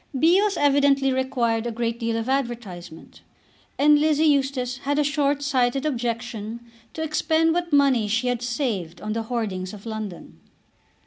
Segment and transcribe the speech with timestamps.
[0.17, 3.21] Bios evidently required a great deal of advertisement,
[3.77, 6.59] and Lizzie Eustace had a short sighted objection
[6.95, 10.39] to expend what money she had saved on the hoardings of London.